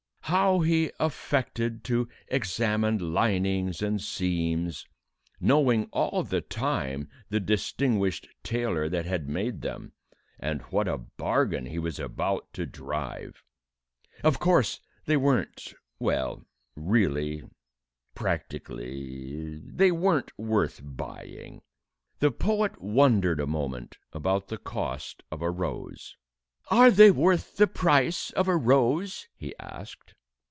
how 0.25 0.61
he 0.61 0.89
affected 0.97 1.83
to 1.83 2.07
examine 2.29 2.97
linings 3.13 3.81
and 3.81 3.99
seams, 3.99 4.85
knowing 5.41 5.83
all 5.91 6.23
the 6.23 6.39
time 6.39 7.09
the 7.27 7.39
distinguished 7.41 8.29
tailor 8.41 8.87
that 8.87 9.03
had 9.05 9.27
made 9.27 9.61
them, 9.61 9.91
and 10.39 10.61
what 10.71 10.87
a 10.87 10.97
bargain 10.97 11.65
he 11.65 11.77
was 11.77 11.99
about 11.99 12.53
to 12.53 12.65
drive. 12.65 13.43
Of 14.23 14.39
course, 14.39 14.79
they 15.03 15.17
weren't, 15.17 15.73
well... 15.99 16.45
really... 16.77 17.43
practically... 18.15 19.57
they 19.65 19.91
weren't 19.91 20.31
worth 20.39 20.79
buying.... 20.81 21.59
The 22.19 22.31
poet 22.31 22.81
wondered 22.81 23.41
a 23.41 23.47
moment 23.47 23.97
about 24.13 24.47
the 24.47 24.57
cost 24.57 25.23
of 25.29 25.41
a 25.41 25.51
rose. 25.51 26.15
"Are 26.69 26.89
they 26.89 27.11
worth 27.11 27.57
the 27.57 27.67
price 27.67 28.31
of 28.31 28.47
a 28.47 28.55
rose?" 28.55 29.27
he 29.35 29.53
asked. 29.59 30.15